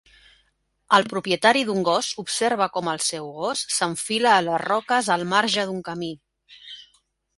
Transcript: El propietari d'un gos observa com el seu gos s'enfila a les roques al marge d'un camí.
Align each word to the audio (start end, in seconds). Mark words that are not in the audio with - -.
El 0.97 1.03
propietari 1.09 1.61
d'un 1.67 1.83
gos 1.89 2.09
observa 2.23 2.67
com 2.77 2.89
el 2.93 3.03
seu 3.09 3.29
gos 3.35 3.63
s'enfila 3.75 4.33
a 4.37 4.41
les 4.49 4.65
roques 4.65 5.11
al 5.17 5.27
marge 5.35 5.67
d'un 5.69 5.85
camí. 5.91 6.15